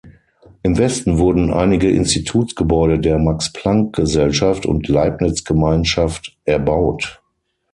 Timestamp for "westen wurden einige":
0.79-1.87